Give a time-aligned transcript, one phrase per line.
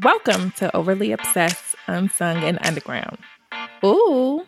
[0.00, 3.18] Welcome to Overly Obsessed, Unsung, and Underground.
[3.84, 4.46] Ooh.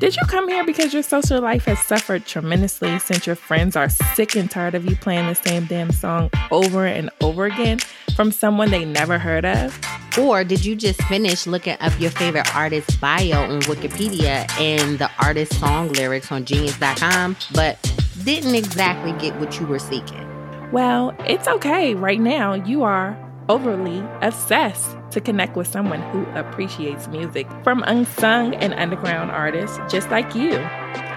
[0.00, 3.88] Did you come here because your social life has suffered tremendously since your friends are
[3.88, 7.78] sick and tired of you playing the same damn song over and over again
[8.16, 9.78] from someone they never heard of?
[10.18, 15.10] Or did you just finish looking up your favorite artist's bio on Wikipedia and the
[15.22, 17.80] artist song lyrics on genius.com, but
[18.24, 20.26] didn't exactly get what you were seeking?
[20.72, 21.94] Well, it's okay.
[21.94, 23.16] Right now, you are
[23.48, 30.10] overly obsessed to connect with someone who appreciates music from unsung and underground artists just
[30.10, 30.52] like you.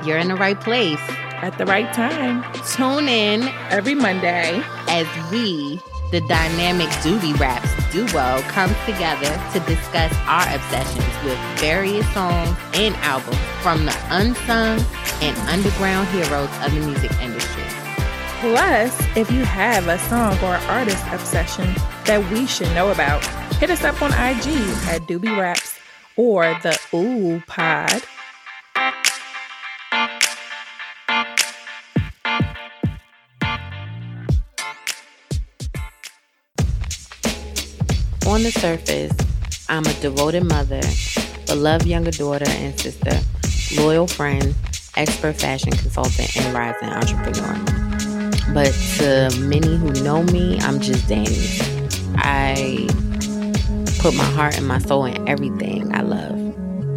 [0.05, 1.01] You're in the right place
[1.41, 2.43] at the right time.
[2.75, 5.79] Tune in every Monday as we,
[6.11, 12.95] the dynamic Doobie Wrapz duo, comes together to discuss our obsessions with various songs and
[12.97, 14.79] albums from the unsung
[15.21, 17.50] and underground heroes of the music industry.
[18.41, 21.71] Plus, if you have a song or artist obsession
[22.05, 23.23] that we should know about,
[23.57, 24.47] hit us up on IG
[24.89, 25.77] at Doobie Wrapz
[26.17, 28.01] or the OOUU Pod.
[38.25, 39.11] On the surface,
[39.69, 40.81] I'm a devoted mother,
[41.45, 43.19] beloved younger daughter and sister,
[43.79, 44.55] loyal friend,
[44.95, 47.90] expert fashion consultant, and rising entrepreneur.
[48.53, 51.37] But to many who know me, I'm just Danny.
[52.17, 52.87] I
[53.99, 56.33] put my heart and my soul in everything I love,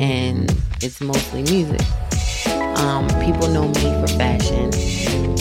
[0.00, 0.50] and
[0.82, 1.80] it's mostly music.
[2.76, 4.68] Um, people know me for fashion.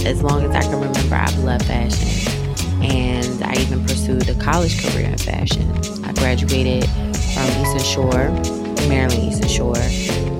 [0.05, 2.07] As long as I can remember, I've loved fashion.
[2.83, 5.71] And I even pursued a college career in fashion.
[6.05, 8.29] I graduated from Eastern Shore,
[8.87, 9.77] Maryland Eastern Shore,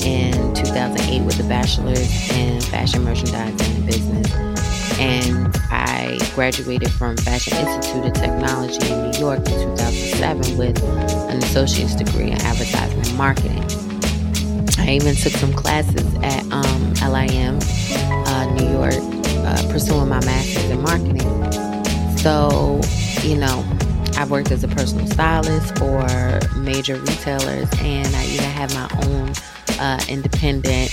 [0.06, 4.53] in 2008 with a bachelor's in fashion merchandising and business
[5.00, 11.38] and I graduated from Fashion Institute of Technology in New York in 2007 with an
[11.38, 13.64] associate's degree in advertising and marketing.
[14.80, 17.60] I even took some classes at um, LIM,
[18.28, 18.96] uh, New York,
[19.46, 22.18] uh, pursuing my master's in marketing.
[22.18, 22.82] So,
[23.22, 23.66] you know,
[24.18, 26.06] I've worked as a personal stylist for
[26.60, 29.34] major retailers, and I even have my own
[29.80, 30.92] uh, independent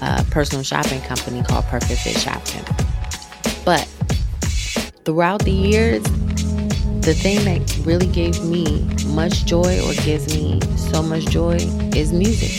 [0.00, 2.87] uh, personal shopping company called Perfect Fit Shopping.
[3.68, 3.84] But
[5.04, 6.02] throughout the years,
[7.02, 8.64] the thing that really gave me
[9.08, 11.56] much joy or gives me so much joy
[11.94, 12.58] is music.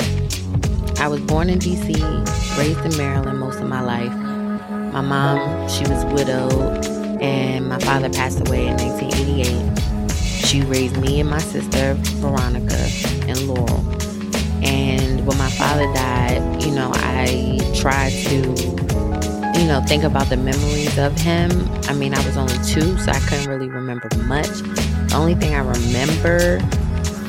[1.00, 1.97] I was born in DC,
[2.59, 4.14] raised in Maryland most of my life.
[4.94, 6.86] My mom, she was widowed,
[7.20, 10.46] and my father passed away in 1988.
[10.46, 12.88] She raised me and my sister, Veronica,
[13.28, 13.80] and Laurel.
[14.64, 18.78] And when my father died, you know, I tried to
[19.69, 21.52] know, think about the memories of him.
[21.84, 24.47] I mean, I was only two, so I couldn't really remember much.
[24.47, 26.59] The only thing I remember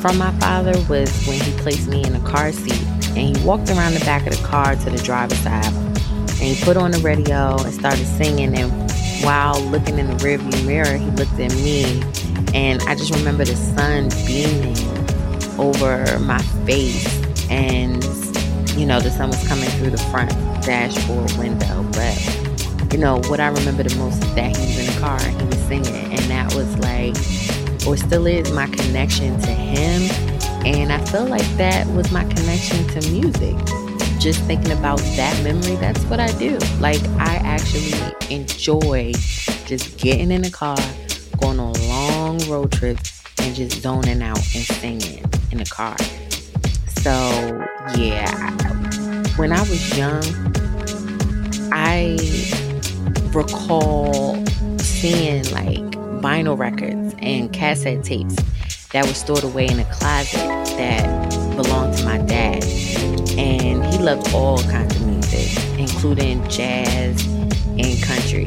[0.01, 2.83] from my father was when he placed me in a car seat
[3.15, 6.65] and he walked around the back of the car to the driver's side and he
[6.65, 8.56] put on the radio and started singing.
[8.56, 8.73] And
[9.23, 12.03] while looking in the rearview mirror, he looked at me
[12.55, 14.79] and I just remember the sun beaming
[15.59, 18.03] over my face and
[18.76, 20.31] you know the sun was coming through the front
[20.62, 21.82] dashboard window.
[21.92, 25.19] But you know what I remember the most is that he was in the car
[25.20, 27.16] and he was singing, and that was like,
[27.86, 30.03] or still is, my connection to him.
[30.66, 33.56] And I feel like that was my connection to music.
[34.19, 36.58] Just thinking about that memory, that's what I do.
[36.78, 37.94] Like I actually
[38.28, 39.12] enjoy
[39.64, 40.76] just getting in the car,
[41.41, 45.97] going on long road trips, and just zoning out and singing in the car.
[47.03, 47.11] So,
[47.97, 48.50] yeah,
[49.37, 50.22] when I was young,
[51.72, 52.19] I
[53.33, 54.44] recall
[54.77, 55.81] seeing like
[56.21, 58.37] vinyl records and cassette tapes
[58.93, 60.44] that were stored away in a closet
[60.77, 62.62] that belonged to my dad.
[63.38, 67.25] And he loved all kinds of music, including jazz
[67.78, 68.47] and country.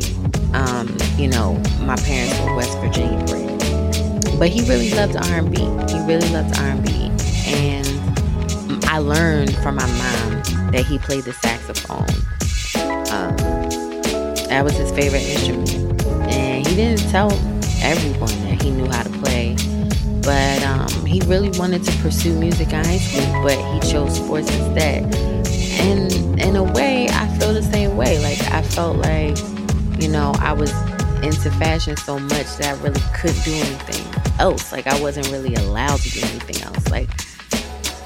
[0.53, 5.57] Um, you know, my parents were West Virginia bred, but he really loved R&B.
[5.57, 7.09] He really loved R&B,
[7.47, 7.82] and
[8.87, 12.07] I learned from my mom that he played the saxophone.
[13.11, 13.35] Um,
[14.47, 16.03] that was his favorite instrument.
[16.31, 17.31] And he didn't tell
[17.81, 19.55] everyone that he knew how to play.
[20.21, 24.49] But um, he really wanted to pursue music in high school, but he chose sports
[24.55, 25.13] instead.
[25.79, 28.19] And in a way, I feel the same way.
[28.19, 29.37] Like, I felt like,
[30.01, 30.71] you know, I was
[31.23, 34.71] into fashion so much that I really couldn't do anything else.
[34.71, 36.89] Like, I wasn't really allowed to do anything else.
[36.89, 37.09] Like,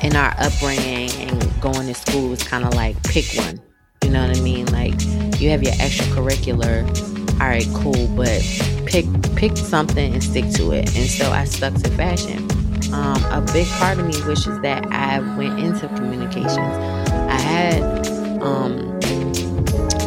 [0.03, 3.59] in our upbringing and going to school was kind of like pick one.
[4.03, 4.65] You know what I mean?
[4.67, 4.93] Like
[5.39, 6.85] you have your extracurricular.
[7.39, 8.41] All right, cool, but
[8.85, 9.05] pick
[9.35, 10.95] pick something and stick to it.
[10.95, 12.47] And so I stuck to fashion.
[12.93, 16.57] Um, a big part of me wishes that I went into communications.
[16.57, 18.07] I had
[18.41, 18.97] um,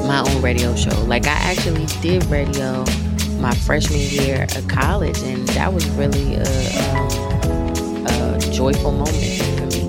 [0.06, 0.98] my own radio show.
[1.04, 2.84] Like I actually did radio
[3.38, 6.42] my freshman year of college, and that was really a,
[8.06, 9.79] a, a joyful moment for me.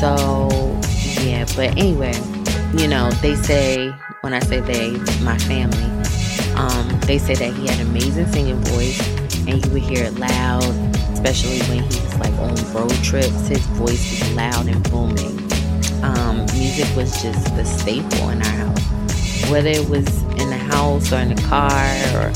[0.00, 0.48] So
[1.24, 2.14] yeah, but anyway,
[2.76, 3.90] you know they say
[4.20, 4.90] when I say they,
[5.22, 5.84] my family,
[6.54, 9.00] um, they say that he had an amazing singing voice,
[9.46, 10.64] and you would hear it loud,
[11.12, 13.48] especially when he was like on road trips.
[13.48, 15.38] His voice was loud and booming.
[16.02, 21.12] Um, music was just the staple in our house, whether it was in the house
[21.12, 21.86] or in the car
[22.20, 22.30] or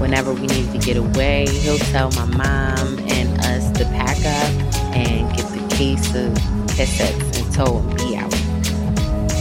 [0.00, 1.46] whenever we needed to get away.
[1.48, 7.40] He'll tell my mom and us to pack up and get the case of cassettes
[7.40, 8.32] and told me be out.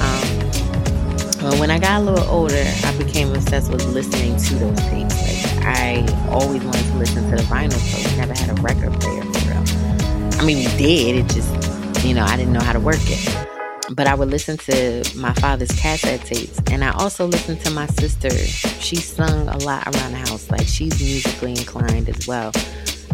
[0.01, 5.17] Um, when I got a little older, I became obsessed with listening to those tapes.
[5.21, 8.93] Like I always wanted to listen to the vinyl, so we never had a record
[9.01, 10.39] player for real.
[10.39, 11.15] I mean, we did.
[11.15, 13.47] It just, you know, I didn't know how to work it
[13.93, 16.61] but I would listen to my father's cassette tapes.
[16.71, 18.29] And I also listened to my sister.
[18.29, 20.49] She sung a lot around the house.
[20.49, 22.53] Like she's musically inclined as well.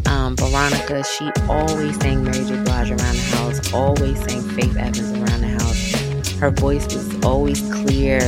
[0.06, 2.62] Um, Veronica, she always sang Mary J.
[2.64, 6.32] Blige around the house, always sang Faith Evans around the house.
[6.38, 8.20] Her voice was always clear,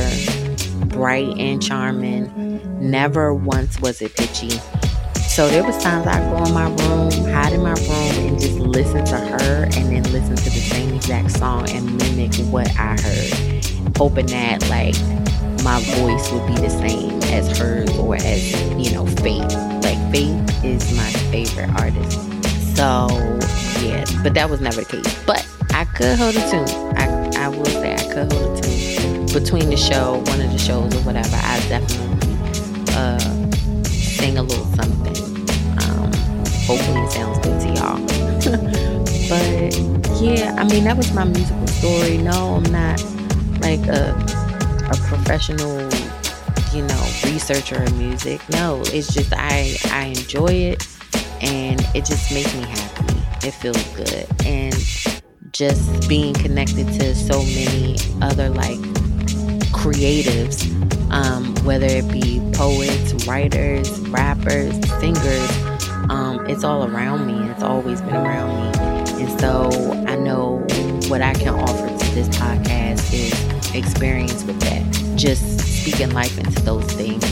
[0.86, 2.60] bright, and charming.
[2.80, 4.50] Never once was it pitchy.
[5.28, 8.58] So there was times I'd go in my room, hide in my room, and just
[8.58, 12.96] listen to her, and then listen to the same exact song and mimic what I
[13.00, 14.96] heard, hoping that like
[15.62, 19.54] my voice would be the same as hers or as you know Faith.
[19.82, 22.18] Like Faith is my favorite artist.
[22.76, 23.08] So
[23.80, 25.24] yeah, but that was never the case.
[25.24, 26.68] But I could hold a tune.
[26.96, 30.58] I I will say I could hold a tune between the show, one of the
[30.58, 31.36] shows or whatever.
[31.36, 32.34] I definitely
[32.94, 33.18] uh,
[33.84, 35.30] sing a little something
[36.70, 37.98] hopefully it sounds good to y'all.
[39.28, 42.18] but yeah, I mean that was my musical story.
[42.18, 43.02] No, I'm not
[43.60, 44.14] like a
[44.90, 45.78] a professional,
[46.74, 48.40] you know, researcher of music.
[48.50, 50.86] No, it's just I I enjoy it
[51.40, 53.46] and it just makes me happy.
[53.46, 54.26] It feels good.
[54.44, 54.74] And
[55.52, 58.78] just being connected to so many other like
[59.72, 60.68] creatives,
[61.10, 65.50] um, whether it be poets, writers, rappers, singers,
[66.10, 67.50] um, it's all around me.
[67.50, 69.24] It's always been around me.
[69.24, 69.70] And so
[70.06, 70.58] I know
[71.08, 74.59] what I can offer to this podcast is experience with.
[75.20, 77.22] Just speaking life into those things,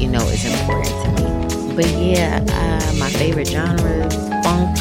[0.00, 1.76] you know, is important to me.
[1.76, 4.74] But yeah, uh, my favorite genres funk,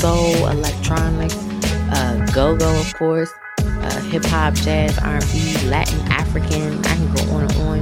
[0.00, 1.30] soul, electronic,
[1.92, 3.30] uh, go go, of course,
[3.60, 6.84] uh, hip hop, jazz, R&B, Latin, African.
[6.84, 7.78] I can go on and on.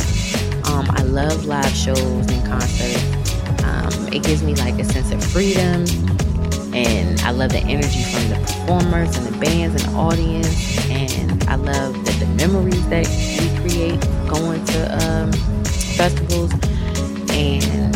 [0.70, 3.02] Um, I love live shows and concerts.
[3.64, 5.86] Um, it gives me like a sense of freedom,
[6.74, 11.42] and I love the energy from the performers and the bands and the audience, and
[11.44, 13.06] I love the memories that
[13.40, 15.32] we create going to um,
[15.96, 16.52] festivals
[17.32, 17.94] and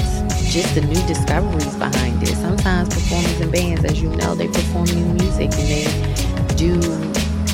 [0.50, 2.34] just the new discoveries behind it.
[2.36, 6.74] Sometimes performers and bands, as you know, they perform new music and they do,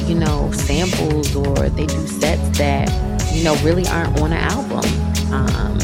[0.06, 2.88] you know, samples or they do sets that,
[3.34, 4.84] you know, really aren't on an album.
[5.32, 5.78] Um,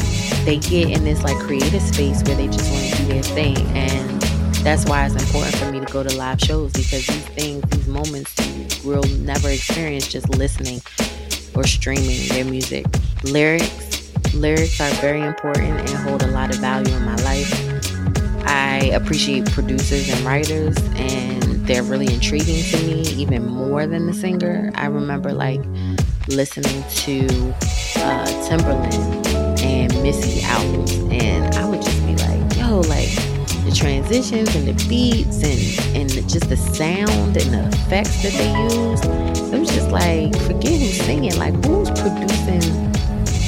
[0.45, 3.57] they get in this like creative space where they just want to do their thing
[3.77, 4.32] and
[4.63, 7.87] that's why it's important for me to go to live shows because these things these
[7.87, 10.81] moments you will never experience just listening
[11.53, 12.85] or streaming their music.
[13.23, 17.51] Lyrics lyrics are very important and hold a lot of value in my life.
[18.45, 24.13] I appreciate producers and writers and they're really intriguing to me even more than the
[24.13, 24.71] singer.
[24.75, 25.61] I remember like
[26.29, 27.27] listening to
[27.97, 29.27] uh, timbaland
[29.61, 33.32] and Missy albums, and I would just be like, yo, like
[33.73, 38.51] the transitions and the beats and and just the sound and the effects that they
[38.75, 39.53] use.
[39.53, 42.61] It was just like, forget who's singing, like who's producing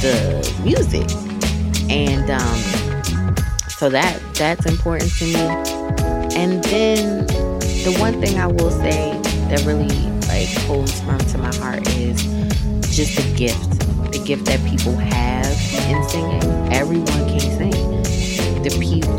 [0.01, 1.09] the music,
[1.89, 2.59] and um,
[3.69, 5.45] so that that's important to me.
[6.35, 7.27] And then
[7.83, 9.87] the one thing I will say that really
[10.27, 12.23] like holds firm to my heart is
[12.95, 13.79] just the gift
[14.11, 15.45] the gift that people have
[15.89, 16.43] in singing.
[16.71, 17.64] Everyone can sing.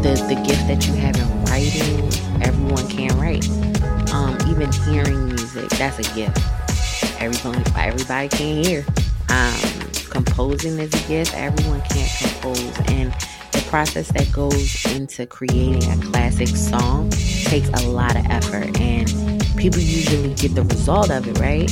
[0.06, 1.98] The the gift that you have in writing,
[2.40, 3.48] everyone can write.
[4.14, 6.38] Um, even hearing music, that's a gift.
[7.20, 8.86] Everyone, everybody can hear.
[9.30, 11.34] Um, composing is a gift.
[11.34, 13.12] Everyone can't compose, and
[13.50, 19.08] the process that goes into creating a classic song takes a lot of effort, and
[19.56, 21.68] people usually get the result of it, right?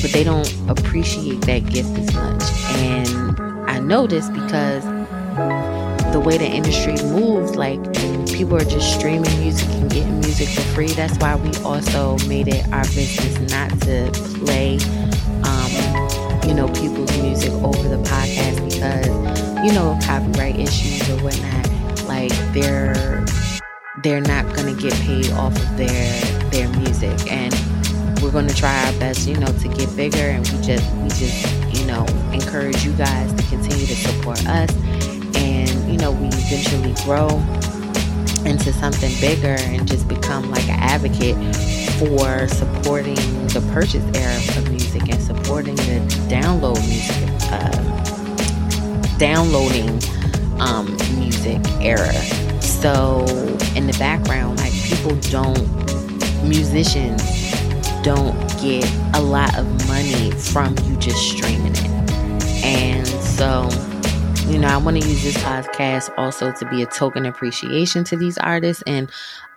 [0.00, 2.42] but they don't appreciate that gift as much.
[2.78, 3.38] And
[3.70, 4.84] I know this because
[6.12, 7.80] the way the industry moves, like
[8.26, 10.88] people are just streaming music and getting music for free.
[10.88, 14.10] That's why we also made it our business not to
[14.44, 14.76] play,
[15.42, 15.72] um,
[16.46, 19.06] you know, people's music over the podcast because,
[19.64, 22.04] you know, copyright issues or whatnot.
[22.06, 23.24] Like they're
[24.02, 27.54] they're not gonna get paid off of their their music, and
[28.20, 30.18] we're gonna try our best, you know, to get bigger.
[30.18, 35.11] And we just we just you know encourage you guys to continue to support us
[36.02, 37.28] know, we eventually grow
[38.44, 41.36] into something bigger and just become like an advocate
[41.96, 43.14] for supporting
[43.54, 49.90] the purchase era of music and supporting the download music, uh, downloading
[50.60, 50.90] um,
[51.20, 52.12] music era.
[52.60, 53.20] So
[53.76, 55.62] in the background, like people don't,
[56.42, 57.22] musicians
[58.02, 62.01] don't get a lot of money from you just streaming it.
[64.52, 68.18] You know, I want to use this podcast also to be a token appreciation to
[68.18, 69.10] these artists and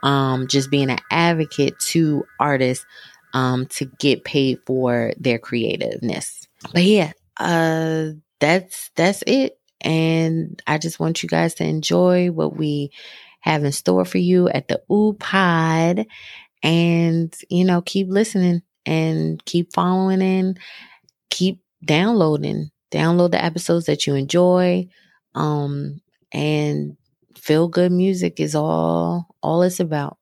[0.04, 2.86] um, just being an advocate to artists
[3.34, 6.48] um, to get paid for their creativeness.
[6.72, 9.60] But yeah, uh, that's that's it.
[9.82, 12.92] And I just want you guys to enjoy what we
[13.42, 16.08] have in store for you at the OOUU Pod,
[16.64, 20.58] and you know, keep listening and keep following and
[21.30, 24.88] keep downloading download the episodes that you enjoy
[25.36, 26.00] um
[26.32, 26.96] and
[27.38, 30.18] feel good music is all all it's about.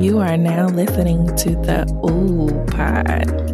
[0.00, 3.51] You are now listening to the OOUU Pod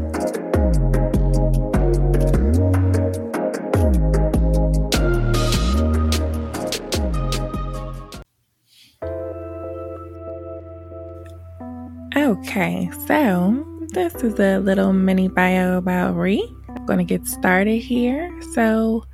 [12.48, 16.42] Okay, so this is a little mini bio about Re.
[16.70, 18.34] I'm going to get started here.
[18.54, 19.04] So,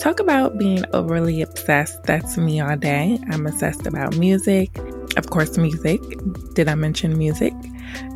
[0.00, 2.02] talk about being overly obsessed.
[2.02, 3.20] That's me all day.
[3.30, 4.76] I'm obsessed about music.
[5.16, 6.00] Of course, music.
[6.54, 7.52] Did I mention music?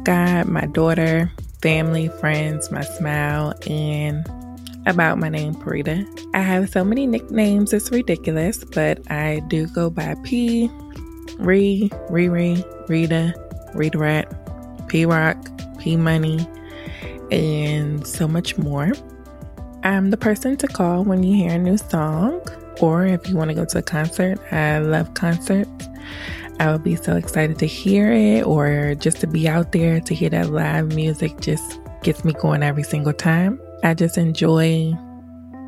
[0.03, 1.31] God, my daughter,
[1.63, 4.29] family, friends, my smile, and
[4.87, 6.05] about my name, Parita.
[6.35, 10.69] I have so many nicknames, it's ridiculous, but I do go by P,
[11.39, 13.35] Re, Riri, Rita,
[13.73, 14.44] Rita Rat,
[14.95, 15.37] P Rock,
[15.81, 16.47] P Money,
[17.33, 18.93] and so much more.
[19.83, 22.41] I'm the person to call when you hear a new song,
[22.81, 24.39] or if you want to go to a concert.
[24.53, 25.89] I love concerts.
[26.61, 30.15] I would be so excited to hear it, or just to be out there to
[30.15, 33.61] hear that live music just gets me going every single time.
[33.83, 34.97] I just enjoy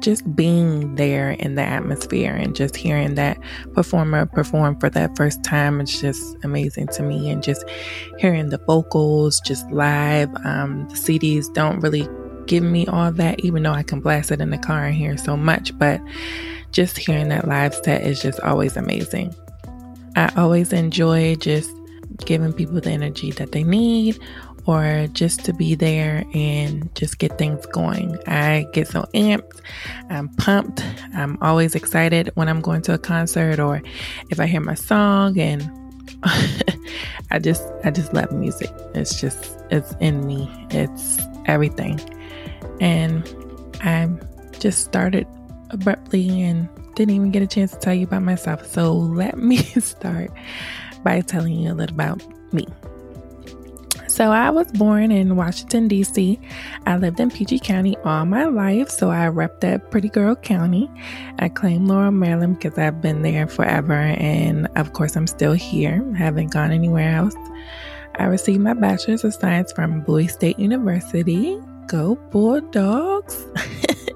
[0.06, 3.36] just being there in the atmosphere and just hearing that
[3.74, 7.28] performer perform for that first time it's just amazing to me.
[7.28, 7.64] And just
[8.16, 12.08] hearing the vocals just live um, the cds don't really
[12.46, 15.16] give me all that even though i can blast it in the car and hear
[15.16, 15.76] so much.
[15.76, 16.00] But
[16.70, 19.34] just hearing that live set is just always amazing.
[20.14, 21.68] I always enjoy just
[22.24, 24.20] giving people the energy that they need
[24.66, 28.18] or just to be there and just get things going.
[28.26, 29.60] I get so amped,
[30.10, 33.82] I'm pumped, I'm always excited when I'm going to a concert or
[34.30, 35.70] if I hear my song and
[37.30, 38.70] I just I just love music.
[38.94, 40.48] It's just it's in me.
[40.70, 42.00] It's everything.
[42.80, 43.24] And
[43.82, 44.08] I
[44.58, 45.26] just started
[45.70, 48.66] abruptly and didn't even get a chance to tell you about myself.
[48.66, 50.30] So let me start
[51.04, 52.66] by telling you a little about me.
[54.16, 56.40] So I was born in Washington, D.C.
[56.86, 60.90] I lived in PG County all my life, so I rep that pretty girl county.
[61.38, 66.02] I claim Laurel, Maryland because I've been there forever, and of course, I'm still here,
[66.14, 67.34] haven't gone anywhere else.
[68.14, 71.60] I received my bachelor's of science from Bowie State University.
[71.86, 73.44] Go Bulldogs!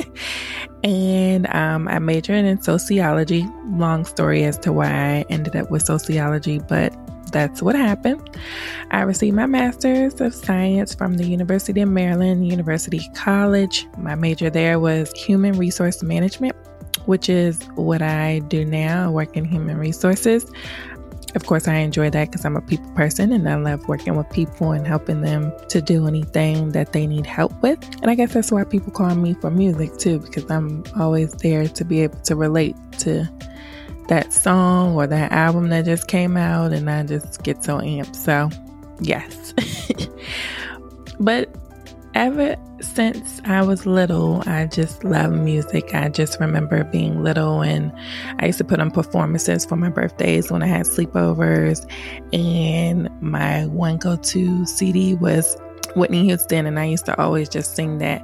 [0.82, 3.46] and um, I majored in sociology.
[3.72, 6.96] Long story as to why I ended up with sociology, but
[7.30, 8.38] that's what happened.
[8.90, 13.86] I received my master's of science from the University of Maryland, University College.
[13.98, 16.56] My major there was human resource management,
[17.06, 19.10] which is what I do now.
[19.10, 20.50] Work in human resources.
[21.36, 24.28] Of course, I enjoy that because I'm a people person and I love working with
[24.30, 27.78] people and helping them to do anything that they need help with.
[28.02, 31.68] And I guess that's why people call me for music too, because I'm always there
[31.68, 33.28] to be able to relate to
[34.10, 38.16] that song or that album that just came out, and I just get so amped.
[38.16, 38.50] So,
[39.00, 39.54] yes.
[41.20, 41.48] but
[42.14, 45.94] ever since I was little, I just love music.
[45.94, 47.92] I just remember being little and
[48.40, 51.86] I used to put on performances for my birthdays when I had sleepovers.
[52.32, 55.56] And my one go to CD was
[55.96, 58.22] Whitney Houston, and I used to always just sing that.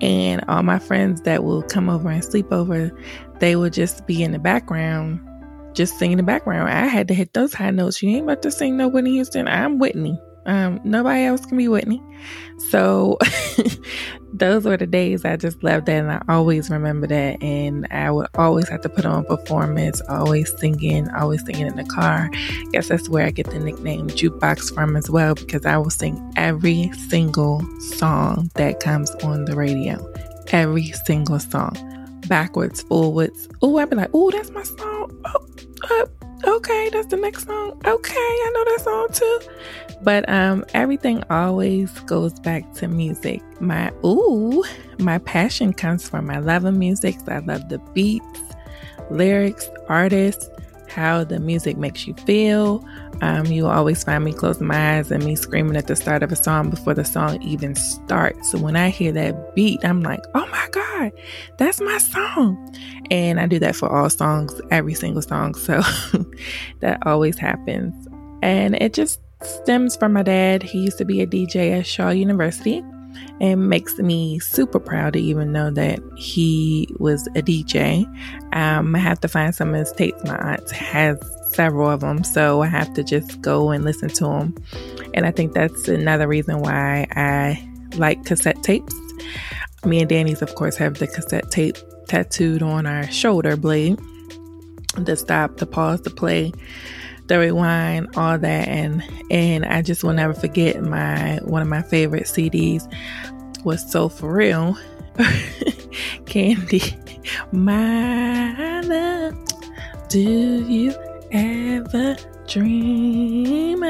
[0.00, 2.90] And all my friends that will come over and sleep over,
[3.38, 5.20] they would just be in the background,
[5.74, 6.68] just singing in the background.
[6.68, 8.02] I had to hit those high notes.
[8.02, 9.48] You ain't about to sing no Whitney Houston.
[9.48, 10.20] I'm Whitney.
[10.46, 12.02] Um, nobody else can be Whitney.
[12.70, 13.18] So
[14.32, 17.42] those were the days I just loved that, and I always remember that.
[17.42, 21.84] And I would always have to put on performance, always singing, always singing in the
[21.84, 22.30] car.
[22.32, 25.90] I guess that's where I get the nickname jukebox from as well, because I will
[25.90, 30.12] sing every single song that comes on the radio,
[30.48, 31.76] every single song,
[32.26, 33.48] backwards, forwards.
[33.60, 35.22] Oh, I'd be like, oh, that's my song.
[35.24, 35.46] Oh,
[35.90, 36.06] uh,
[36.44, 37.80] okay, that's the next song.
[37.84, 39.40] Okay, I know that song too.
[40.02, 43.42] But um, everything always goes back to music.
[43.60, 44.64] My ooh,
[44.98, 47.16] my passion comes from my love of music.
[47.28, 48.40] I love the beats,
[49.10, 50.48] lyrics, artists,
[50.92, 52.84] how the music makes you feel.
[53.20, 56.22] Um, you will always find me closing my eyes and me screaming at the start
[56.22, 58.50] of a song before the song even starts.
[58.50, 61.12] So when I hear that beat, I'm like, oh my God,
[61.58, 62.76] that's my song.
[63.10, 65.54] And I do that for all songs, every single song.
[65.54, 65.82] So
[66.80, 68.08] that always happens.
[68.42, 70.62] And it just stems from my dad.
[70.62, 72.82] He used to be a DJ at Shaw University
[73.40, 78.04] and makes me super proud to even know that he was a DJ.
[78.54, 80.22] Um, I have to find some of his tapes.
[80.24, 81.18] My aunt has
[81.52, 84.54] several of them, so I have to just go and listen to them.
[85.14, 88.94] And I think that's another reason why I like cassette tapes.
[89.84, 91.76] Me and Danies, of course, have the cassette tape
[92.08, 93.98] tattooed on our shoulder blade.
[94.96, 96.52] The stop, the pause, the play
[97.38, 102.24] rewind, all that, and and I just will never forget my one of my favorite
[102.24, 102.92] CDs
[103.64, 104.76] was Soul For Real,
[106.26, 106.96] Candy,
[107.52, 109.36] my love.
[110.08, 110.94] Do you
[111.30, 112.16] ever
[112.48, 113.80] dream?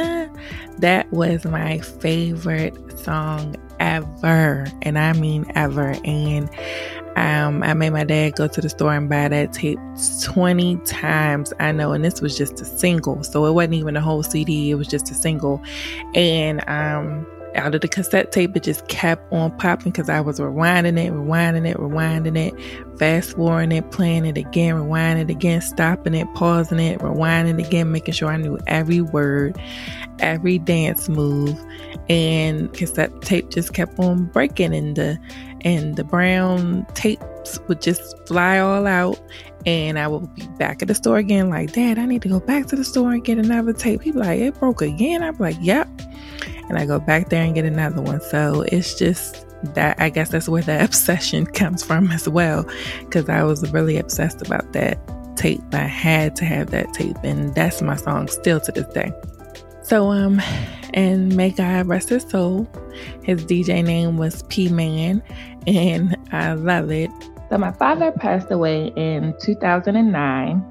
[0.78, 6.50] That was my favorite song ever, and I mean ever, and
[7.16, 9.78] um, I made my dad go to the store and buy that tape
[10.22, 11.52] 20 times.
[11.60, 14.70] I know, and this was just a single, so it wasn't even a whole CD,
[14.70, 15.62] it was just a single.
[16.14, 20.38] And um, out of the cassette tape, it just kept on popping because I was
[20.38, 25.60] rewinding it, rewinding it, rewinding it, fast forwarding it, playing it again, rewinding it again,
[25.60, 29.60] stopping it, pausing it, rewinding it again, making sure I knew every word,
[30.18, 31.58] every dance move.
[32.08, 35.18] And cassette tape just kept on breaking, and the
[35.64, 39.20] and the brown tapes would just fly all out.
[39.64, 42.40] And I would be back at the store again, like, Dad, I need to go
[42.40, 44.02] back to the store and get another tape.
[44.02, 45.22] He'd be like, It broke again.
[45.22, 45.88] I'd be like, Yep.
[46.68, 48.20] And I go back there and get another one.
[48.20, 52.66] So it's just that I guess that's where the obsession comes from as well.
[53.00, 54.98] Because I was really obsessed about that
[55.36, 55.62] tape.
[55.72, 57.16] I had to have that tape.
[57.22, 59.12] And that's my song still to this day.
[59.82, 60.40] So, um,
[60.94, 62.68] and may God rest his soul.
[63.22, 65.22] His DJ name was P Man,
[65.66, 67.10] and I love it.
[67.50, 70.64] So, my father passed away in 2009,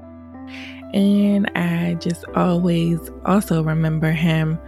[0.92, 4.58] and I just always also remember him.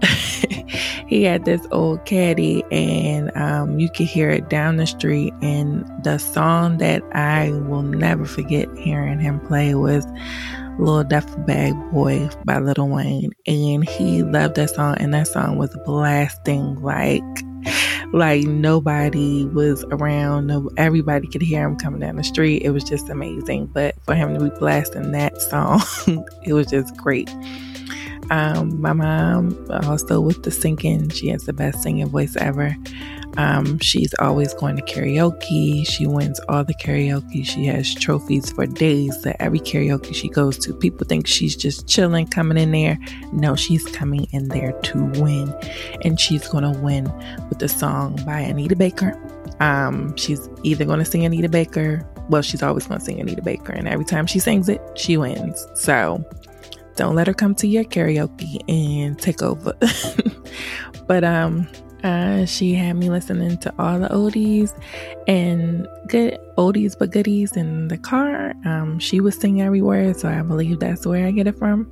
[1.08, 5.34] he had this old caddy, and um, you could hear it down the street.
[5.42, 10.06] And the song that I will never forget hearing him play was
[10.78, 13.32] Little Duffle Bag Boy by Lil Wayne.
[13.46, 17.22] And he loved that song and that song was blasting like
[18.12, 20.46] like nobody was around.
[20.46, 22.62] No, everybody could hear him coming down the street.
[22.62, 23.66] It was just amazing.
[23.66, 25.82] But for him to be blasting that song,
[26.44, 27.30] it was just great.
[28.30, 32.76] Um, my mom also with the singing, she has the best singing voice ever.
[33.38, 35.88] Um, she's always going to karaoke.
[35.88, 37.46] She wins all the karaoke.
[37.46, 40.74] She has trophies for days that every karaoke she goes to.
[40.74, 42.98] People think she's just chilling, coming in there.
[43.32, 45.54] No, she's coming in there to win.
[46.04, 47.04] And she's going to win
[47.48, 49.16] with the song by Anita Baker.
[49.60, 52.04] Um, she's either going to sing Anita Baker.
[52.28, 53.72] Well, she's always going to sing Anita Baker.
[53.72, 55.64] And every time she sings it, she wins.
[55.76, 56.24] So
[56.96, 59.74] don't let her come to your karaoke and take over.
[61.06, 61.68] but, um,
[62.04, 64.72] uh, she had me listening to all the oldies
[65.26, 68.54] and good oldies but goodies in the car.
[68.64, 71.90] Um, she was singing every word, so I believe that's where I get it from.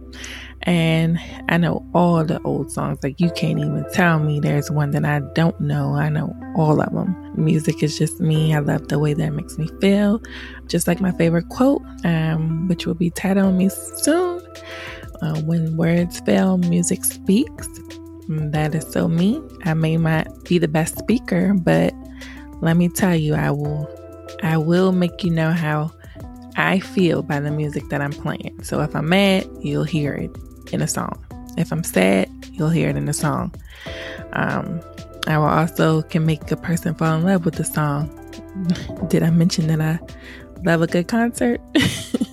[0.62, 2.98] And I know all the old songs.
[3.02, 5.94] Like you can't even tell me there's one that I don't know.
[5.94, 7.32] I know all of them.
[7.36, 8.54] Music is just me.
[8.54, 10.20] I love the way that it makes me feel.
[10.66, 14.42] Just like my favorite quote, um, which will be titled on me soon.
[15.22, 17.68] Uh, when words fail, music speaks.
[18.28, 19.40] That is so me.
[19.64, 21.94] I may not be the best speaker, but
[22.60, 23.88] let me tell you, I will
[24.42, 25.92] I will make you know how
[26.56, 28.62] I feel by the music that I'm playing.
[28.62, 30.30] So if I'm mad, you'll hear it
[30.72, 31.24] in a song.
[31.56, 33.54] If I'm sad, you'll hear it in a song.
[34.32, 34.80] Um,
[35.26, 38.10] I will also can make a person fall in love with the song.
[39.08, 39.98] Did I mention that I
[40.64, 41.60] love a good concert?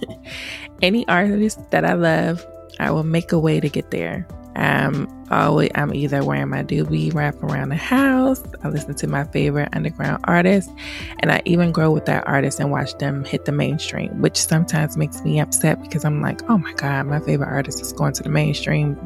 [0.81, 2.45] Any artist that I love,
[2.79, 4.27] I will make a way to get there.
[4.55, 8.43] I'm always I'm either wearing my doobie wrap around the house.
[8.63, 10.71] I listen to my favorite underground artists,
[11.19, 14.97] and I even grow with that artist and watch them hit the mainstream, which sometimes
[14.97, 18.23] makes me upset because I'm like, oh my god, my favorite artist is going to
[18.23, 18.97] the mainstream.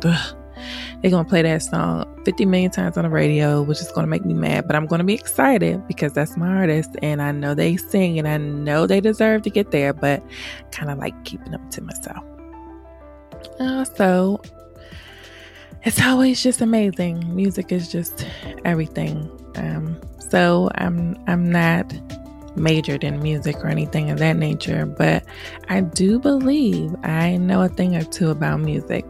[1.02, 4.26] They're gonna play that song 50 million times on the radio, which is gonna make
[4.26, 4.68] me mad.
[4.68, 8.28] But I'm gonna be excited because that's my artist, and I know they sing, and
[8.28, 9.94] I know they deserve to get there.
[9.94, 10.24] But
[10.72, 12.24] kind of like keeping them to myself.
[13.60, 14.42] Also,
[15.84, 17.36] it's always just amazing.
[17.36, 18.26] Music is just
[18.66, 19.30] everything.
[19.56, 20.00] Um,
[20.30, 21.94] so I'm I'm not
[22.58, 25.24] majored in music or anything of that nature, but
[25.70, 29.06] I do believe I know a thing or two about music.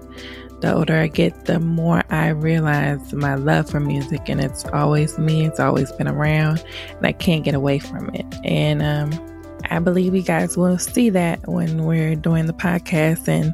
[0.60, 5.18] The older I get, the more I realize my love for music, and it's always
[5.20, 5.46] me.
[5.46, 6.64] It's always been around,
[6.96, 8.26] and I can't get away from it.
[8.44, 9.12] And um,
[9.70, 13.54] I believe you guys will see that when we're doing the podcast and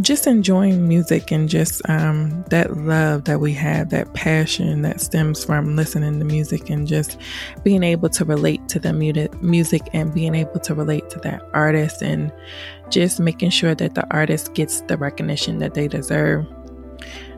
[0.00, 5.44] just enjoying music and just um, that love that we have, that passion that stems
[5.44, 7.18] from listening to music and just
[7.64, 8.92] being able to relate to the
[9.40, 12.30] music and being able to relate to that artist and
[12.90, 16.46] just making sure that the artist gets the recognition that they deserve.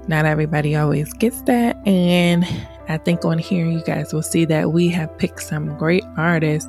[0.08, 1.76] Not everybody always gets that.
[1.86, 2.44] And
[2.88, 6.68] I think on here, you guys will see that we have picked some great artists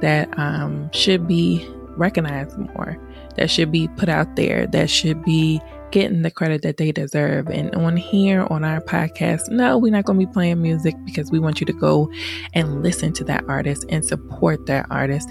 [0.00, 2.98] that um, should be recognized more
[3.40, 5.60] that should be put out there, that should be
[5.92, 7.48] getting the credit that they deserve.
[7.48, 11.30] And on here on our podcast, no, we're not going to be playing music because
[11.30, 12.12] we want you to go
[12.52, 15.30] and listen to that artist and support that artist.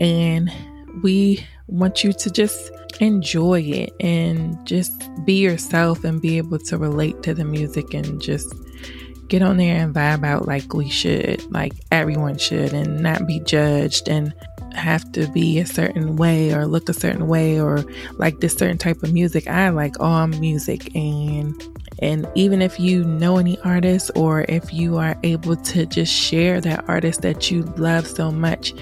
[0.00, 0.52] And
[1.04, 6.76] we want you to just enjoy it and just be yourself and be able to
[6.76, 8.52] relate to the music and just
[9.28, 13.38] get on there and vibe out like we should, like everyone should, and not be
[13.40, 14.34] judged and
[14.74, 17.84] have to be a certain way or look a certain way or
[18.14, 19.46] like this certain type of music.
[19.46, 21.60] I like all music and
[22.00, 26.60] and even if you know any artists or if you are able to just share
[26.60, 28.74] that artist that you love so much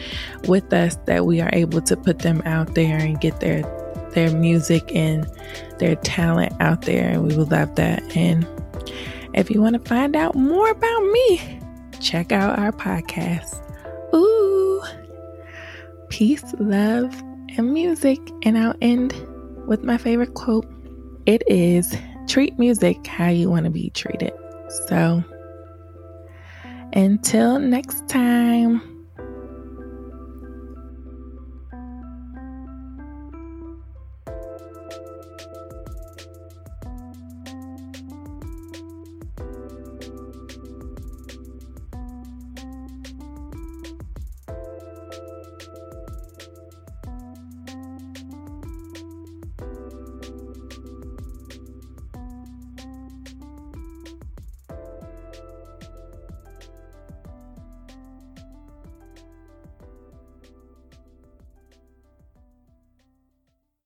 [0.49, 3.63] with us that we are able to put them out there and get their
[4.13, 5.27] their music and
[5.79, 8.03] their talent out there and we would love that.
[8.17, 8.47] And
[9.35, 11.61] if you want to find out more about me,
[12.01, 13.59] check out our podcast.
[14.15, 14.72] Ooh
[16.13, 17.19] peace, love,
[17.57, 18.21] and music.
[18.45, 19.15] And I'll end
[19.67, 20.71] with my favorite quote
[21.25, 21.97] it is
[22.29, 24.33] treat music how you want to be treated.
[24.89, 25.25] So,
[26.93, 28.92] until next time.